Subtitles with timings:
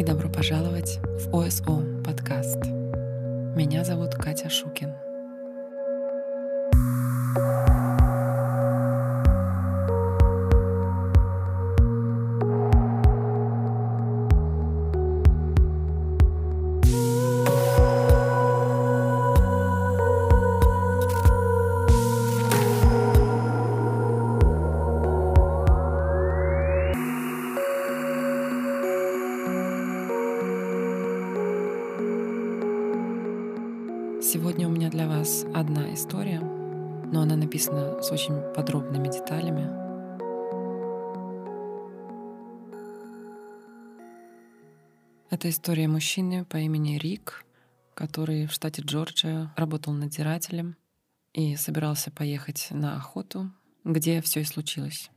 [0.00, 2.64] и добро пожаловать в ОСО подкаст.
[3.54, 4.94] Меня зовут Катя Шукин.
[34.32, 39.62] Сегодня у меня для вас одна история, но она написана с очень подробными деталями.
[45.30, 47.44] Это история мужчины по имени Рик,
[47.94, 50.76] который в штате Джорджия работал надзирателем
[51.32, 53.50] и собирался поехать на охоту,
[53.82, 55.10] где все и случилось.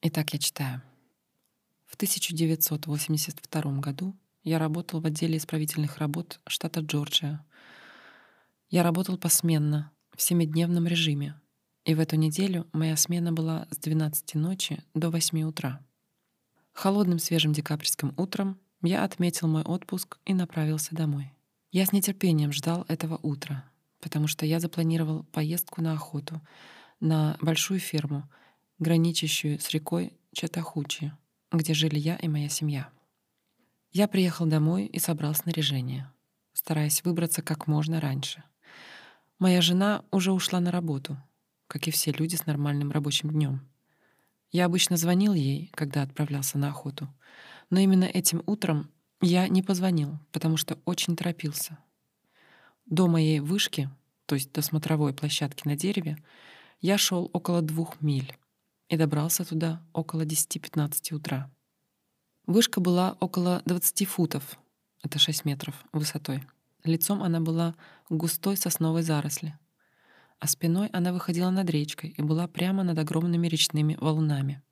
[0.00, 0.82] Итак, я читаю.
[1.86, 7.46] В 1982 году я работал в отделе исправительных работ штата Джорджия—
[8.72, 11.38] я работал посменно, в семидневном режиме,
[11.84, 15.84] и в эту неделю моя смена была с 12 ночи до 8 утра.
[16.72, 21.34] Холодным свежим декабрьским утром я отметил мой отпуск и направился домой.
[21.70, 26.40] Я с нетерпением ждал этого утра, потому что я запланировал поездку на охоту
[26.98, 28.26] на большую ферму,
[28.78, 31.12] граничащую с рекой Чатахучи,
[31.52, 32.88] где жили я и моя семья.
[33.90, 36.10] Я приехал домой и собрал снаряжение,
[36.54, 38.42] стараясь выбраться как можно раньше—
[39.42, 41.20] Моя жена уже ушла на работу,
[41.66, 43.68] как и все люди с нормальным рабочим днем.
[44.52, 47.12] Я обычно звонил ей, когда отправлялся на охоту,
[47.68, 51.76] но именно этим утром я не позвонил, потому что очень торопился.
[52.86, 53.90] До моей вышки,
[54.26, 56.18] то есть до смотровой площадки на дереве,
[56.80, 58.38] я шел около двух миль
[58.88, 61.50] и добрался туда около 10-15 утра.
[62.46, 64.56] Вышка была около 20 футов,
[65.02, 66.44] это 6 метров высотой.
[66.84, 67.74] Лицом она была
[68.10, 69.56] густой сосновой заросли,
[70.38, 74.62] а спиной она выходила над речкой и была прямо над огромными речными валунами.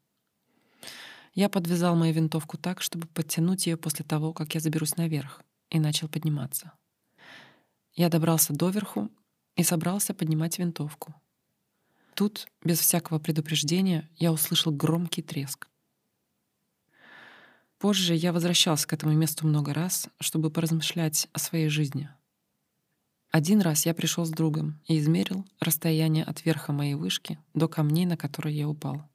[1.34, 5.78] Я подвязал мою винтовку так, чтобы подтянуть ее после того, как я заберусь наверх, и
[5.78, 6.72] начал подниматься.
[7.94, 9.08] Я добрался доверху
[9.54, 11.14] и собрался поднимать винтовку.
[12.14, 15.69] Тут, без всякого предупреждения, я услышал громкий треск.
[17.80, 22.10] Позже я возвращался к этому месту много раз, чтобы поразмышлять о своей жизни.
[23.30, 28.04] Один раз я пришел с другом и измерил расстояние от верха моей вышки до камней,
[28.04, 29.08] на которые я упал.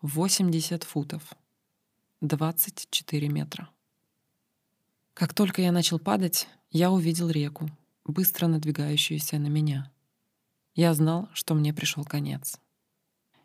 [0.00, 1.34] 80 футов.
[2.22, 3.68] 24 метра.
[5.12, 7.70] Как только я начал падать, я увидел реку,
[8.06, 9.92] быстро надвигающуюся на меня.
[10.74, 12.58] Я знал, что мне пришел конец.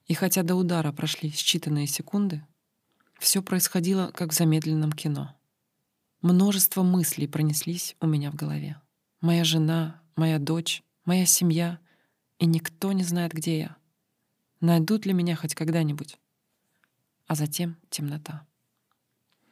[0.06, 2.46] И хотя до удара прошли считанные секунды,
[3.24, 5.34] все происходило, как в замедленном кино.
[6.22, 8.82] Множество мыслей пронеслись у меня в голове.
[9.22, 11.80] Моя жена, моя дочь, моя семья,
[12.38, 13.78] и никто не знает, где я.
[14.60, 16.20] Найдут ли меня хоть когда-нибудь?
[17.26, 18.46] А затем темнота.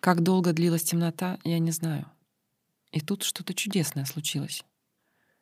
[0.01, 2.11] Как долго длилась темнота, я не знаю.
[2.91, 4.65] И тут что-то чудесное случилось.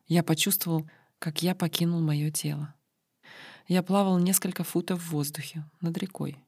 [0.08, 2.76] Я почувствовал, как я покинул мое тело.
[3.68, 6.44] Я плавал несколько футов в воздухе над рекой.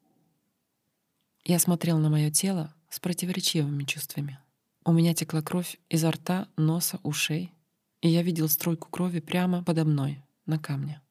[1.43, 4.39] Я смотрел на мое тело с противоречивыми чувствами.
[4.85, 7.51] У меня текла кровь изо рта, носа, ушей,
[8.01, 11.01] и я видел стройку крови прямо подо мной, на камне.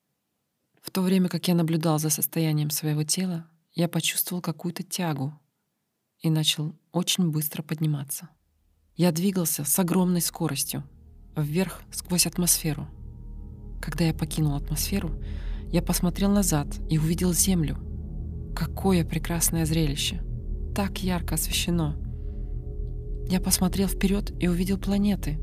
[0.80, 5.38] В то время как я наблюдал за состоянием своего тела, я почувствовал какую-то тягу
[6.20, 8.28] и начал очень быстро подниматься.
[8.94, 10.84] Я двигался с огромной скоростью,
[11.36, 12.88] вверх сквозь атмосферу.
[13.82, 15.10] Когда я покинул атмосферу,
[15.72, 17.78] я посмотрел назад и увидел Землю—
[18.60, 20.20] Какое прекрасное зрелище!
[20.74, 21.94] Так ярко освещено.
[23.26, 25.38] Я посмотрел вперед и увидел планеты.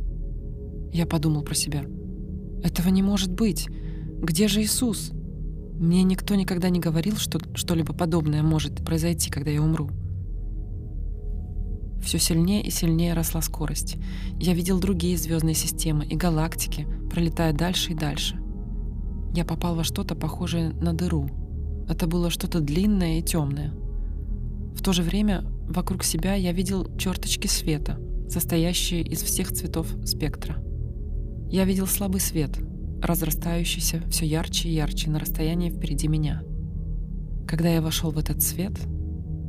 [0.93, 1.83] Я подумал про себя.
[2.63, 3.69] Этого не может быть.
[4.21, 5.13] Где же Иисус?
[5.79, 9.89] Мне никто никогда не говорил, что что-либо подобное может произойти, когда я умру.
[12.03, 13.97] Все сильнее и сильнее росла скорость.
[14.39, 18.39] Я видел другие звездные системы и галактики, пролетая дальше и дальше.
[19.33, 21.31] Я попал во что-то похожее на дыру—
[21.87, 23.73] это было что-то длинное и темное.
[24.75, 27.99] В то же время вокруг себя я видел черточки света,
[28.29, 30.57] состоящие из всех цветов спектра.
[31.49, 32.59] Я видел слабый свет,
[33.01, 36.43] разрастающийся все ярче и ярче на расстоянии впереди меня.
[37.47, 38.77] Когда я вошел в этот свет,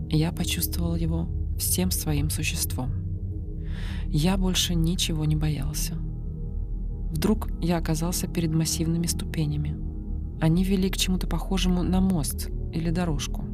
[0.09, 2.93] я почувствовал его всем своим существом.
[4.07, 5.95] Я больше ничего не боялся.
[7.11, 9.77] Вдруг я оказался перед массивными ступенями—
[10.41, 13.45] они вели к чему-то похожему на мост или дорожку.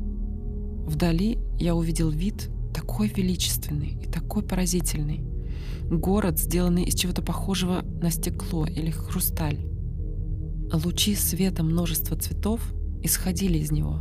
[0.87, 5.25] Вдали я увидел вид, такой величественный и такой поразительный.
[5.91, 9.59] Город, сделанный из чего-то похожего на стекло или хрусталь.
[10.73, 12.61] Лучи света множества цветов
[13.03, 14.01] исходили из него.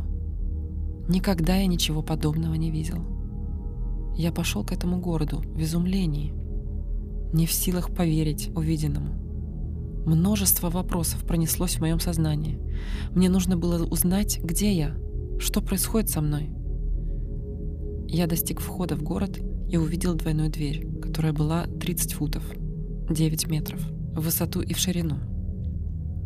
[1.08, 2.98] Никогда я ничего подобного не видел.
[4.16, 6.32] Я пошел к этому городу в изумлении,
[7.32, 9.33] не в силах поверить увиденному.
[10.04, 12.60] Множество вопросов пронеслось в моем сознании.
[13.10, 14.94] Мне нужно было узнать, где я,
[15.38, 16.50] что происходит со мной.
[18.06, 22.44] Я достиг входа в город и увидел двойную дверь, которая была 30 футов,
[23.10, 23.80] 9 метров,
[24.14, 25.16] в высоту и в ширину.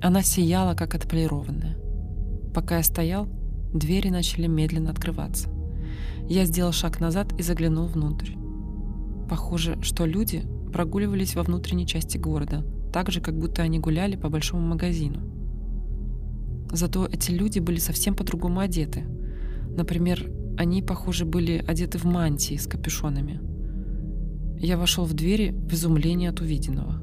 [0.02, 1.78] Она сияла, как отполированная.
[2.52, 3.26] Пока я стоял,
[3.72, 5.48] двери начали медленно открываться.
[6.28, 8.32] Я сделал шаг назад и заглянул внутрь.
[9.30, 10.42] Похоже, что люди
[10.72, 15.20] прогуливались во внутренней части города, так же, как будто они гуляли по большому магазину.
[16.72, 19.04] Зато эти люди были совсем по-другому одеты.
[19.76, 23.40] Например, они, похоже, были одеты в мантии с капюшонами.
[24.58, 27.02] Я вошел в двери в изумлении от увиденного.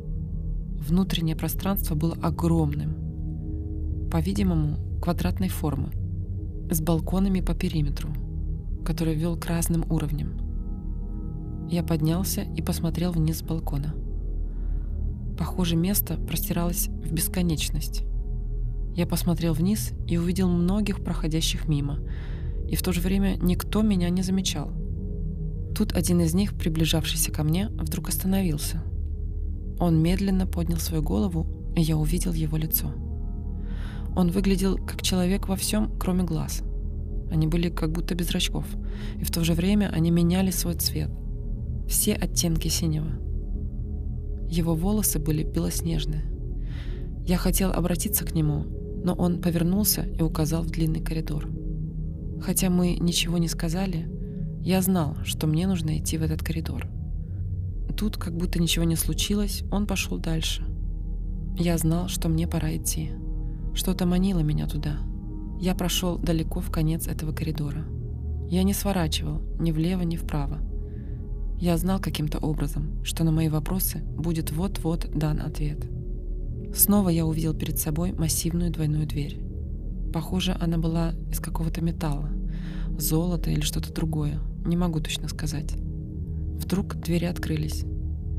[0.87, 5.91] Внутреннее пространство было огромным, по-видимому, квадратной формы,
[6.69, 8.09] с балконами по периметру–
[8.85, 10.37] который вел к разным уровням.
[11.69, 13.95] Я поднялся и посмотрел вниз с балкона.
[15.37, 18.03] Похоже, место простиралось в бесконечность.
[18.95, 21.99] Я посмотрел вниз и увидел многих проходящих мимо,
[22.69, 24.71] и в то же время никто меня не замечал.
[25.75, 28.81] Тут один из них, приближавшийся ко мне, вдруг остановился.
[29.79, 32.87] Он медленно поднял свою голову, и я увидел его лицо.
[34.15, 36.63] Он выглядел как человек во всем, кроме глаз—
[37.31, 38.65] они были как будто без зрачков,
[39.19, 41.09] и в то же время они меняли свой цвет.
[41.87, 43.07] Все оттенки синего.
[44.49, 46.23] Его волосы были белоснежные.
[47.25, 48.65] Я хотел обратиться к нему,
[49.03, 51.49] но он повернулся и указал в длинный коридор.
[52.41, 54.07] Хотя мы ничего не сказали,
[54.61, 56.87] я знал, что мне нужно идти в этот коридор.
[57.97, 60.63] Тут, как будто ничего не случилось, он пошел дальше.
[61.57, 63.11] Я знал, что мне пора идти.
[63.73, 64.99] Что-то манило меня туда—
[65.59, 67.85] я прошел далеко в конец этого коридора.
[68.49, 70.59] Я не сворачивал ни влево, ни вправо.
[71.59, 75.87] Я знал каким-то образом, что на мои вопросы будет вот-вот дан ответ.
[76.75, 79.41] Снова я увидел перед собой массивную двойную дверь.
[80.13, 82.29] Похоже, она была из какого-то металла,
[82.97, 85.73] золота или что-то другое, не могу точно сказать.
[85.73, 87.85] Вдруг двери открылись.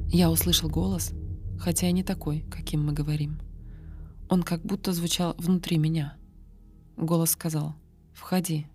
[0.09, 1.13] Я услышал голос,
[1.59, 3.39] хотя и не такой, каким мы говорим.
[4.29, 6.17] Он как будто звучал внутри меня—
[6.97, 7.75] Голос сказал
[8.15, 8.67] «Входи».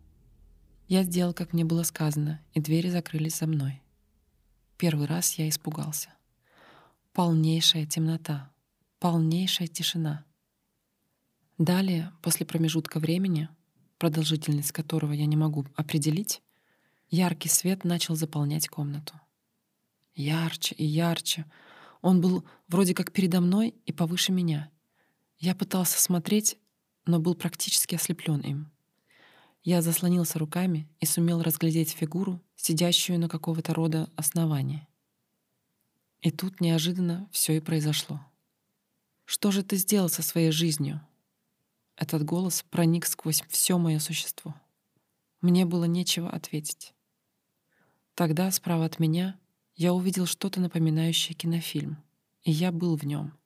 [0.88, 3.81] Я сделал, как мне было сказано, и двери закрылись за мной.
[4.82, 6.10] Первый раз я испугался.
[7.14, 8.52] Полнейшая темнота,
[8.98, 10.26] полнейшая тишина.
[11.60, 13.48] Далее, после промежутка времени,
[14.00, 16.42] продолжительность которого я не могу определить,
[17.12, 19.14] яркий свет начал заполнять комнату.
[20.16, 21.46] Ярче и ярче.
[22.02, 24.72] Он был вроде как передо мной и повыше меня.
[25.38, 26.58] Я пытался смотреть,
[27.06, 28.72] но был практически ослеплен им.
[29.64, 34.88] Я заслонился руками и сумел разглядеть фигуру, сидящую на какого-то рода основании.
[36.22, 38.20] И тут неожиданно все и произошло.
[39.26, 41.02] «Что же ты сделал со своей жизнью?»
[41.96, 44.56] Этот голос проник сквозь все мое существо.
[45.42, 46.94] Мне было нечего ответить.
[48.16, 49.40] Тогда справа от меня
[49.76, 51.98] я увидел что-то напоминающее кинофильм,
[52.44, 53.38] и я был в нем.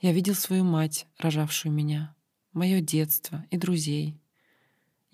[0.00, 2.14] Я видел свою мать, рожавшую меня,
[2.52, 4.16] мое детство и друзей.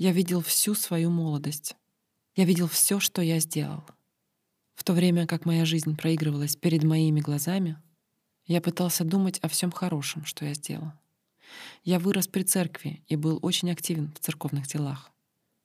[0.02, 1.76] Я видел всю свою молодость.
[2.34, 3.84] Я видел все, что я сделал.
[4.74, 7.80] В то время как моя жизнь проигрывалась перед моими глазами,
[8.44, 10.90] я пытался думать о всем хорошем, что я сделал.
[11.84, 15.12] Я вырос при церкви и был очень активен в церковных делах.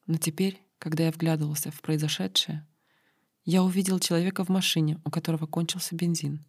[0.06, 2.64] Но теперь, когда я вглядывался в произошедшее,
[3.44, 6.46] я увидел человека в машине, у которого кончился бензин.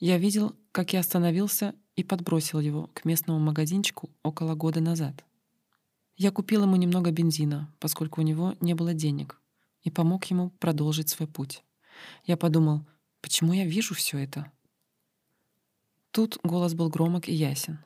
[0.00, 5.25] Я видел, как я остановился и подбросил его к местному магазинчику около года назад.
[6.16, 9.40] Я купил ему немного бензина, поскольку у него не было денег,
[9.82, 11.62] и помог ему продолжить свой путь.
[12.24, 12.86] Я подумал,
[13.20, 14.50] почему я вижу все это?
[16.12, 17.84] Тут голос был громок и ясен.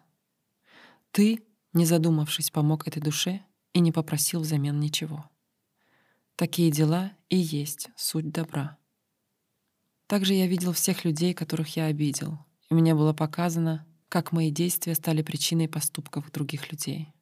[1.11, 5.29] Ты, не задумавшись, помог этой душе и не попросил взамен ничего.
[6.37, 8.79] Такие дела и есть суть добра.
[10.07, 14.95] Также я видел всех людей, которых я обидел, и мне было показано, как мои действия
[14.95, 17.13] стали причиной поступков других людей.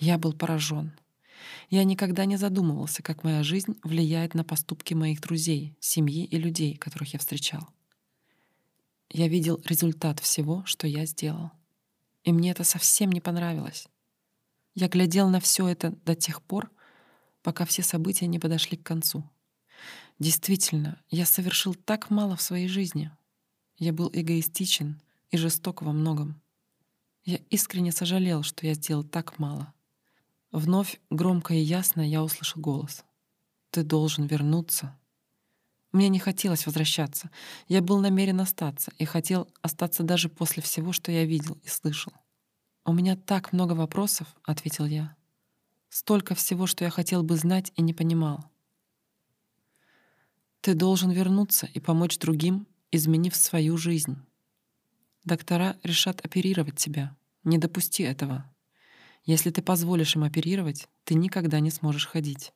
[0.00, 0.92] Я был поражен.
[1.68, 6.74] Я никогда не задумывался, как моя жизнь влияет на поступки моих друзей, семьи и людей,
[6.74, 7.68] которых я встречал.
[9.10, 11.50] Я видел результат всего, что я сделал.
[12.24, 13.88] И мне это совсем не понравилось.
[14.74, 16.70] Я глядел на все это до тех пор,
[17.42, 19.22] пока все события не подошли к концу.
[20.18, 23.10] Действительно, я совершил так мало в своей жизни.
[23.76, 24.98] Я был эгоистичен
[25.30, 26.40] и жесток во многом.
[27.24, 29.74] Я искренне сожалел, что я сделал так мало.
[30.52, 33.04] Вновь громко и ясно я услышал голос.
[33.70, 34.98] «Ты должен вернуться».
[35.92, 37.30] Мне не хотелось возвращаться.
[37.66, 42.12] Я был намерен остаться и хотел остаться даже после всего, что я видел и слышал.
[42.84, 45.16] «У меня так много вопросов»,— ответил я.
[45.88, 48.44] «Столько всего, что я хотел бы знать и не понимал».
[50.60, 54.16] «Ты должен вернуться и помочь другим, изменив свою жизнь.
[55.24, 57.16] Доктора решат оперировать тебя.
[57.44, 58.49] Не допусти этого.
[59.24, 62.52] Если ты позволишь им оперировать, ты никогда не сможешь ходить.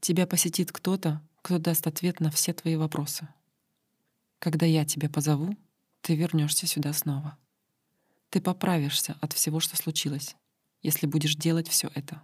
[0.00, 3.28] Тебя посетит кто-то, кто даст ответ на все твои вопросы.
[4.38, 5.56] Когда я тебя позову,
[6.00, 7.38] ты вернешься сюда снова.
[8.30, 10.36] Ты поправишься от всего, что случилось,
[10.82, 12.22] если будешь делать все это.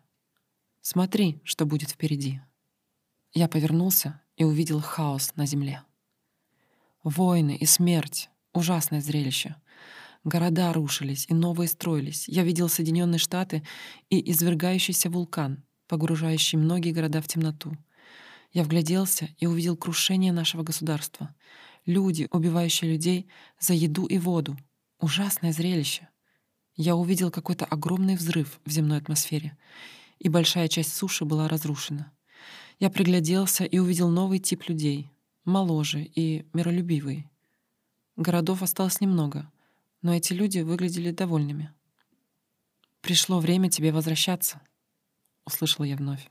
[0.83, 2.41] Смотри, что будет впереди.
[3.33, 5.85] Я повернулся и увидел хаос на земле.
[7.05, 9.57] Войны и смерть— ужасное зрелище.
[10.25, 12.29] Города рушились и новые строились.
[12.29, 13.63] Я видел Соединенные Штаты
[14.11, 17.77] и извергающийся вулкан, погружающий многие города в темноту.
[18.53, 21.35] Я вгляделся и увидел крушение нашего государства.
[21.87, 24.59] Люди, убивающие людей за еду и воду.
[24.99, 26.09] Ужасное зрелище.
[26.77, 29.57] Я увидел какой-то огромный взрыв в земной атмосфере,
[30.19, 32.13] и большая часть суши была разрушена.
[32.79, 35.11] Я пригляделся и увидел новый тип людей,
[35.45, 37.27] моложе и миролюбивый.
[38.17, 39.51] Городов осталось немного,
[40.03, 41.73] но эти люди выглядели довольными.
[43.01, 44.61] «Пришло время тебе возвращаться»,—
[45.45, 46.31] услышала я вновь.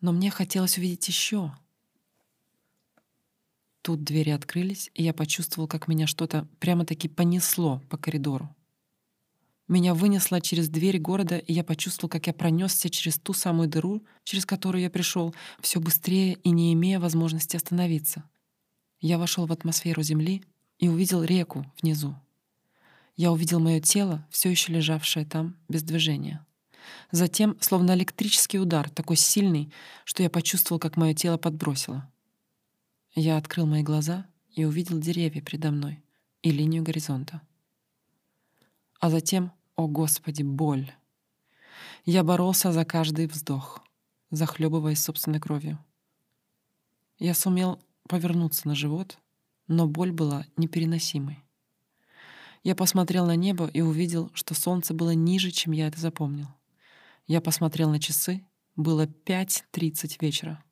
[0.00, 1.52] «Но мне хотелось увидеть еще.
[3.82, 8.54] Тут двери открылись, и я почувствовал, как меня что-то прямо-таки понесло по коридору.
[9.66, 14.02] Меня вынесло через дверь города, и я почувствовал, как я пронесся через ту самую дыру,
[14.24, 18.24] через которую я пришел, все быстрее и не имея возможности остановиться.
[19.00, 20.42] Я вошел в атмосферу Земли
[20.78, 22.16] и увидел реку внизу.
[23.18, 26.46] Я увидел мое тело, все еще лежавшее там, без движения.
[27.10, 29.72] Затем, словно электрический удар, такой сильный,
[30.04, 32.08] что я почувствовал, как мое тело подбросило.
[33.16, 36.00] Я открыл мои глаза и увидел деревья передо мной
[36.42, 37.42] и линию горизонта.
[39.00, 40.92] А затем о, Господи, боль!
[42.04, 43.82] Я боролся за каждый вздох,
[44.30, 45.84] захлебываясь собственной кровью.
[47.18, 49.18] Я сумел повернуться на живот,
[49.66, 51.47] но боль была непереносимой.
[52.68, 56.48] Я посмотрел на небо и увидел, что солнце было ниже, чем я это запомнил.
[57.26, 58.44] Я посмотрел на часы,
[58.76, 60.62] было 5.30 вечера.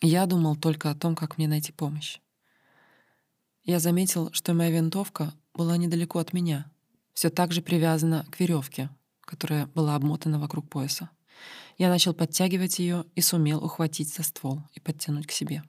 [0.00, 2.18] Я думал только о том, как мне найти помощь.
[3.62, 6.72] Я заметил, что моя винтовка была недалеко от меня—
[7.12, 8.88] все так же привязана к веревке,
[9.20, 11.10] которая была обмотана вокруг пояса.
[11.76, 15.62] Я начал подтягивать ее и сумел ухватить за ствол и подтянуть к себе.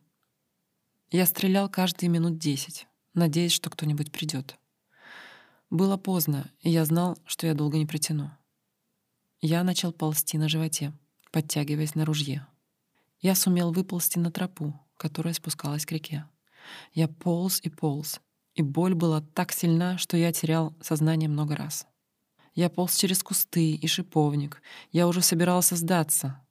[1.12, 4.58] Я стрелял каждые минут десять, надеясь, что кто-нибудь придет.
[5.70, 8.32] Было поздно, и я знал, что я долго не притяну.
[9.40, 10.94] Я начал ползти на животе,
[11.32, 12.48] подтягиваясь на ружье.
[13.22, 16.26] Я сумел выползти на тропу, которая спускалась к реке.
[16.94, 18.20] Я полз и полз,
[18.56, 21.86] и боль была так сильна, что я терял сознание много раз.
[22.56, 24.64] Я полз через кусты и шиповник.
[24.92, 26.42] Я уже собирался сдаться,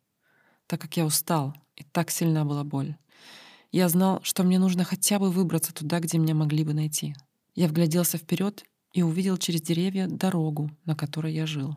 [0.69, 2.97] так как я устал, и так сильна была боль.
[3.73, 7.17] Я знал, что мне нужно хотя бы выбраться туда, где меня могли бы найти.
[7.55, 8.65] Я вгляделся вперед
[8.99, 11.77] и увидел через деревья дорогу, на которой я жил.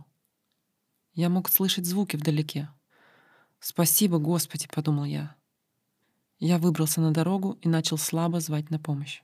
[1.13, 2.67] Я мог слышать звуки вдалеке.
[3.59, 5.35] «Спасибо, Господи!»— подумал я.
[6.39, 9.21] Я выбрался на дорогу и начал слабо звать на помощь.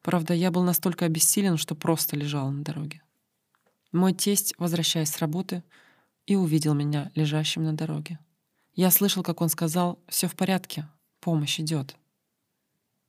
[0.00, 3.02] Правда, я был настолько обессилен, что просто лежал на дороге.
[3.90, 5.64] Мой тесть, возвращаясь с работы,
[6.26, 8.20] и увидел меня лежащим на дороге.
[8.74, 10.88] Я слышал, как он сказал «Все в порядке,
[11.18, 11.96] помощь идет».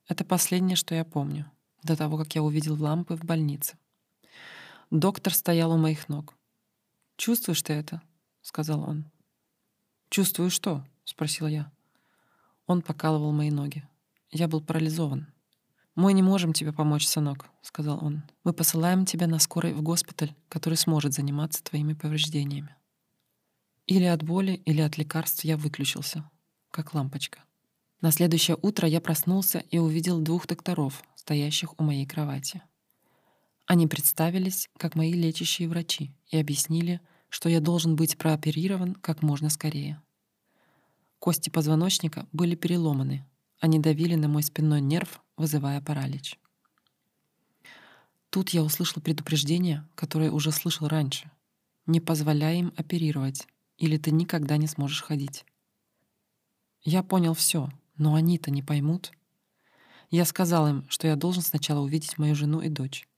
[0.08, 1.48] Это последнее, что я помню,
[1.84, 3.78] до того, как я увидел лампы в больнице.
[4.90, 6.34] Доктор стоял у моих ног.
[7.16, 8.02] «Чувствуешь ты это?»—
[8.42, 9.10] сказал он.
[10.10, 11.72] «Чувствую что?»— спросил я.
[12.66, 13.88] Он покалывал мои ноги.
[14.30, 15.32] Я был парализован.
[15.96, 18.22] «Мы не можем тебе помочь, сынок»,— сказал он.
[18.44, 22.76] «Мы посылаем тебя на скорой в госпиталь, который сможет заниматься твоими повреждениями».
[23.86, 26.30] Или от боли, или от лекарств я выключился,
[26.70, 27.40] как лампочка.
[28.00, 32.62] На следующее утро я проснулся и увидел двух докторов, стоящих у моей кровати.
[33.66, 39.50] Они представились как мои лечащие врачи и объяснили, что я должен быть прооперирован как можно
[39.50, 40.00] скорее.
[41.18, 43.26] Кости позвоночника были переломаны,
[43.58, 46.38] они давили на мой спинной нерв, вызывая паралич.
[48.30, 51.30] Тут я услышал предупреждение, которое уже слышал раньше.
[51.86, 55.44] Не позволяй им оперировать, или ты никогда не сможешь ходить.
[56.82, 59.10] Я понял все, Но они-то не поймут.
[60.10, 63.08] Я сказал им, что я должен сначала увидеть мою жену и дочь.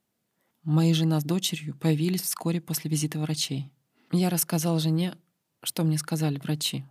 [0.71, 3.73] Моя жена с дочерью появились вскоре после визита врачей.
[4.13, 5.17] Я рассказал жене,
[5.63, 6.85] что мне сказали врачи.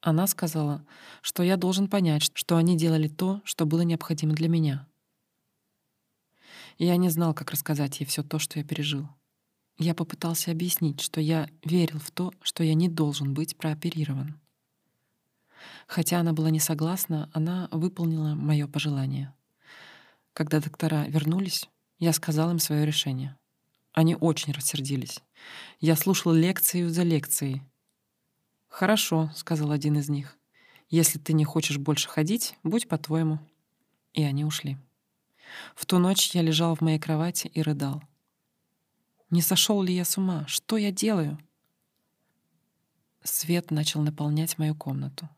[0.00, 0.86] Она сказала,
[1.20, 4.86] что я должен понять, что они делали то, что было необходимо для меня.
[6.78, 9.08] я не знал, как рассказать ей все то, что я пережил.
[9.76, 14.40] Я попытался объяснить, что я верил в то, что я не должен быть прооперирован.
[15.88, 19.34] Хотя она была не согласна, она выполнила мое пожелание.
[20.32, 23.36] Когда доктора вернулись, я сказал им свое решение.
[23.92, 25.20] Они очень рассердились.
[25.80, 27.62] Я слушал лекцию за лекцией.
[28.68, 30.36] «Хорошо»,— сказал один из них.
[30.88, 33.38] «Если ты не хочешь больше ходить, будь по-твоему».
[34.12, 34.76] И они ушли.
[35.74, 38.02] В ту ночь я лежал в моей кровати и рыдал.
[39.30, 40.44] Не сошел ли я с ума?
[40.46, 41.38] Что я делаю?
[43.22, 45.28] Свет начал наполнять мою комнату.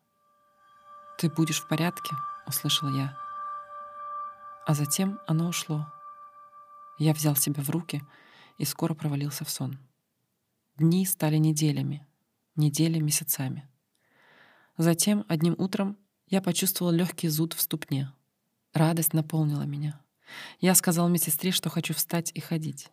[1.18, 2.14] «Ты будешь в порядке?»—
[2.46, 3.16] услышал я.
[4.66, 5.86] А затем оно ушло.
[6.98, 8.02] Я взял себя в руки
[8.58, 9.78] и скоро провалился в сон.
[10.76, 12.06] Дни стали неделями,
[12.54, 13.68] недели— месяцами.
[14.76, 18.12] Затем, одним утром, я почувствовал легкий зуд в ступне.
[18.72, 20.00] Радость наполнила меня.
[20.60, 22.90] Я сказал медсестре, что хочу встать и ходить.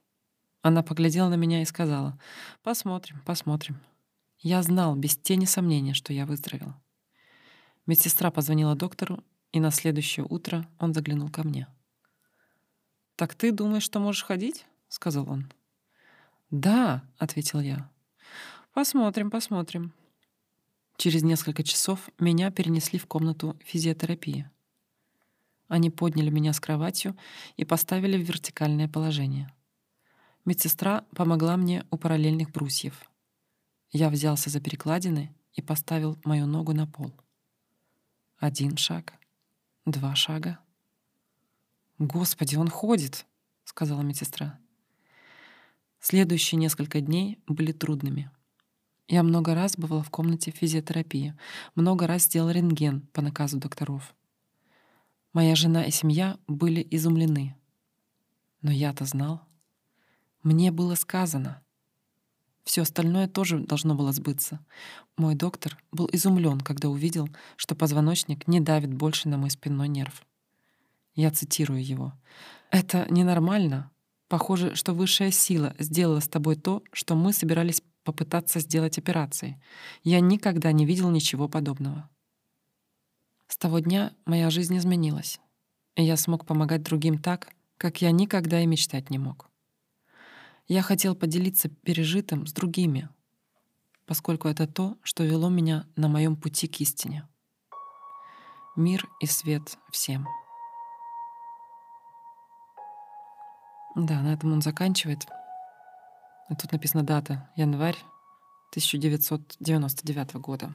[0.61, 2.17] Она поглядела на меня и сказала,
[2.61, 3.81] «Посмотрим, посмотрим».
[4.39, 6.73] Я знал без тени сомнения, что я выздоровел.
[7.85, 11.67] Медсестра позвонила доктору, и на следующее утро он заглянул ко мне.
[13.15, 15.51] «Так ты думаешь, что можешь ходить?»— сказал он.
[16.49, 17.89] «Да»,— ответил я.
[18.73, 19.93] «Посмотрим, посмотрим».
[20.97, 24.49] Через несколько часов меня перенесли в комнату физиотерапии.
[25.67, 27.17] Они подняли меня с кроватью
[27.57, 29.51] и поставили в вертикальное положение.
[30.45, 33.09] Медсестра помогла мне у параллельных брусьев.
[33.91, 37.13] Я взялся за перекладины и поставил мою ногу на пол.
[38.37, 39.13] Один шаг,
[39.85, 40.59] два шага.
[42.03, 43.25] «Господи, он ходит!»—
[43.63, 44.59] сказала медсестра.
[46.01, 48.29] Следующие несколько дней были трудными.
[49.07, 51.33] Я много раз бывала в комнате физиотерапии,
[51.75, 54.13] много раз сделал рентген по наказу докторов.
[55.31, 57.55] Моя жена и семья были изумлены.
[58.61, 59.41] Но я-то знал.
[60.41, 61.63] Мне было сказано.
[62.65, 64.59] Все остальное тоже должно было сбыться.
[65.15, 70.25] Мой доктор был изумлен, когда увидел, что позвоночник не давит больше на мой спинной нерв.
[71.15, 72.13] Я цитирую его.
[72.71, 73.91] «Это ненормально.
[74.27, 79.57] Похоже, что высшая сила сделала с тобой то, что мы собирались попытаться сделать операцией.
[80.03, 82.09] Я никогда не видел ничего подобного».
[83.47, 85.39] С того дня моя жизнь изменилась,
[85.95, 89.49] и я смог помогать другим так, как я никогда и мечтать не мог.
[90.67, 93.09] Я хотел поделиться пережитым с другими,
[94.05, 97.27] поскольку это то, что вело меня на моем пути к истине.
[98.75, 100.27] Мир и свет всем.
[103.95, 105.27] Да, на этом он заканчивает.
[106.49, 107.97] И тут написана дата— январь
[108.71, 110.73] 1999 года.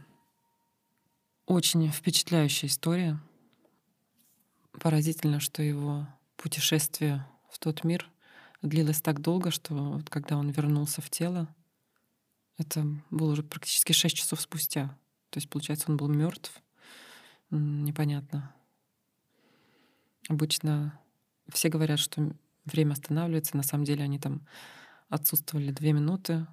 [1.46, 3.18] Очень впечатляющая история.
[4.72, 8.08] Поразительно, что его путешествие в тот мир
[8.62, 11.48] длилось так долго, что вот когда он вернулся в тело,
[12.56, 14.96] это было уже практически шесть часов спустя.
[15.30, 16.62] То есть, получается, он был мертв.
[17.50, 18.54] Непонятно.
[20.28, 20.98] Обычно
[21.52, 22.32] все говорят, что
[22.68, 23.56] время останавливается.
[23.56, 24.46] На самом деле они там
[25.08, 26.46] отсутствовали две минуты,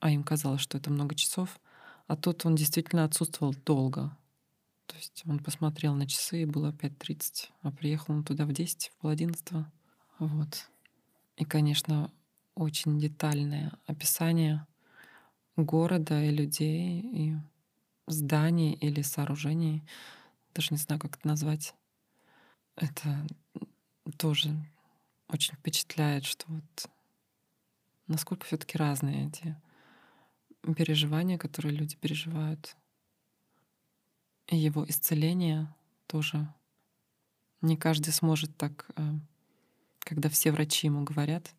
[0.00, 1.60] а им казалось, что это много часов.
[2.06, 4.16] А тут он действительно отсутствовал долго.
[4.86, 8.90] То есть он посмотрел на часы, и было 5.30, а приехал он туда в 10,
[8.90, 9.64] в пол.
[10.18, 10.68] Вот.
[11.36, 12.10] И, конечно,
[12.54, 14.66] очень детальное описание
[15.56, 17.36] города и людей, и
[18.06, 19.82] зданий или сооружений.
[20.54, 21.74] Даже не знаю, как это назвать.
[22.76, 23.26] Это
[24.18, 24.54] тоже
[25.28, 26.90] очень впечатляет, что вот
[28.06, 29.56] насколько все таки разные эти
[30.76, 32.76] переживания, которые люди переживают.
[34.48, 35.74] И его исцеление
[36.06, 36.52] тоже
[37.60, 39.02] не каждый сможет так э,
[40.04, 41.54] когда все врачи ему говорят,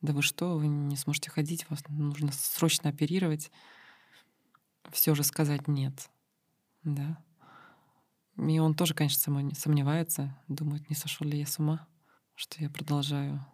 [0.00, 3.50] да вы что, вы не сможете ходить, вас нужно срочно оперировать,
[4.92, 6.10] все же сказать нет.
[6.82, 7.22] Да.
[8.36, 9.20] И он тоже, конечно,
[9.54, 11.86] сомневается, думает, не сошел ли я с ума,
[12.38, 13.44] что я продолжаю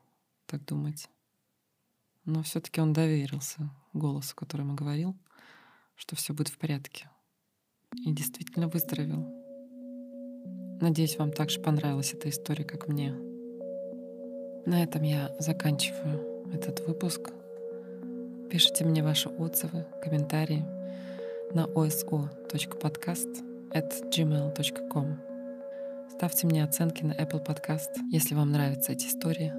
[0.47, 1.09] так думать.
[2.27, 5.17] Но все-таки он доверился голосу, который ему говорил,
[5.95, 7.09] что все будет в порядке.
[8.05, 9.25] И действительно выздоровел.
[10.83, 13.13] Надеюсь, вам также понравилась эта история, как мне.
[14.67, 17.31] На этом я заканчиваю этот выпуск.
[18.51, 20.63] Пишите мне ваши отзывы, комментарии
[21.55, 22.11] на oso.podcast
[23.71, 25.34] at gmail.com.
[26.17, 29.53] Ставьте мне оценки на Apple Podcast, если вам нравятся эти истории.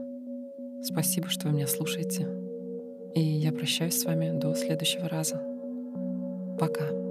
[0.82, 2.28] Спасибо, что вы меня слушаете.
[3.14, 5.36] И я прощаюсь с вами до следующего раза.
[6.58, 7.05] Пока.